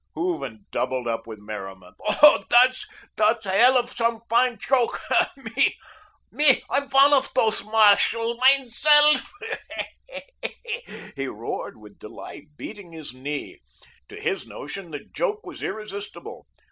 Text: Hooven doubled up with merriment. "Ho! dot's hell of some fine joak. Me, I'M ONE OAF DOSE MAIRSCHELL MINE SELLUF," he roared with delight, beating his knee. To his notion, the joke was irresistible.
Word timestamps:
Hooven 0.15 0.65
doubled 0.71 1.07
up 1.07 1.27
with 1.27 1.37
merriment. 1.37 1.95
"Ho! 1.99 2.43
dot's 2.49 3.45
hell 3.45 3.77
of 3.77 3.91
some 3.91 4.19
fine 4.27 4.57
joak. 4.57 4.99
Me, 5.45 5.75
I'M 6.71 6.89
ONE 6.89 7.13
OAF 7.13 7.31
DOSE 7.35 7.63
MAIRSCHELL 7.65 8.35
MINE 8.37 8.69
SELLUF," 8.71 9.31
he 11.15 11.27
roared 11.27 11.77
with 11.77 11.99
delight, 11.99 12.47
beating 12.57 12.93
his 12.93 13.13
knee. 13.13 13.59
To 14.09 14.19
his 14.19 14.47
notion, 14.47 14.89
the 14.89 15.01
joke 15.05 15.45
was 15.45 15.61
irresistible. 15.61 16.47